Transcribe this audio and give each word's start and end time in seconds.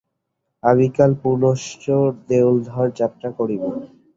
আমি 0.63 0.85
কাল 0.95 1.11
পুনশ্চ 1.21 1.83
দেউলধার 2.29 2.87
যাত্রা 2.99 3.29
করিব। 3.37 3.63